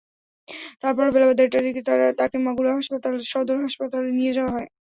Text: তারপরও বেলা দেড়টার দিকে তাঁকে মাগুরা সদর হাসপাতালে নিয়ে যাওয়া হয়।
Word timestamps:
তারপরও 0.81 1.13
বেলা 1.15 1.27
দেড়টার 1.31 1.63
দিকে 1.67 1.81
তাঁকে 2.19 2.37
মাগুরা 2.45 2.71
সদর 3.31 3.57
হাসপাতালে 3.63 4.09
নিয়ে 4.17 4.35
যাওয়া 4.37 4.53
হয়। 4.55 4.67